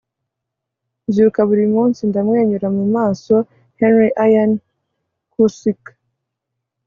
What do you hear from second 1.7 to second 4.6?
munsi ndamwenyura mu maso.- henry ian